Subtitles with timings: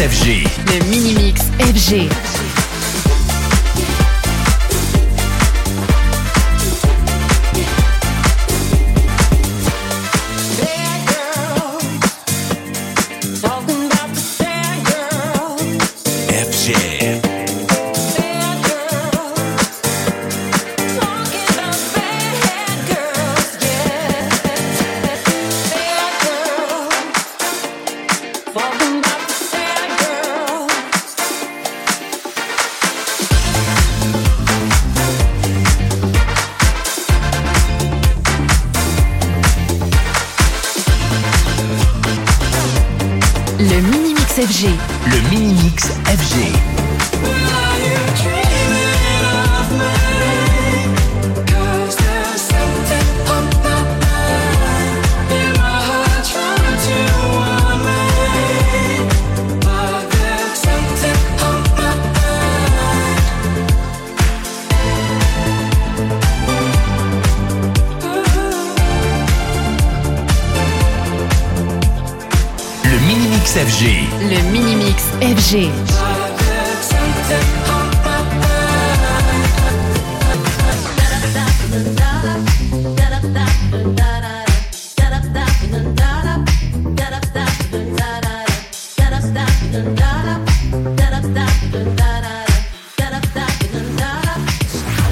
[0.00, 0.44] FG.
[0.66, 2.08] Le Mini-Mix FG.
[43.62, 44.70] Le Mini-Mix FG.
[45.06, 47.69] Le Mini-Mix FG.
[73.50, 73.84] Mini-Mix FG.
[74.28, 75.70] Le Mini-Mix FG.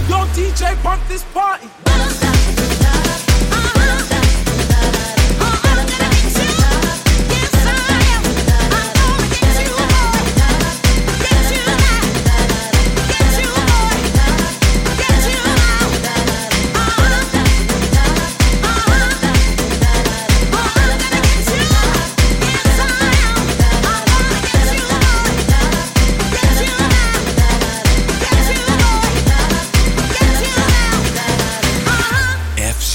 [0.09, 1.88] Yo, DJ, pump this party.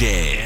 [0.03, 0.42] FG.